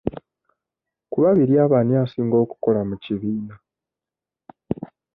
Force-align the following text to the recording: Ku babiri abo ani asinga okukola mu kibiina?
Ku 1.11 1.17
babiri 1.23 1.53
abo 1.63 1.75
ani 1.79 1.93
asinga 2.03 2.35
okukola 2.43 2.81
mu 2.89 2.95
kibiina? 3.03 3.53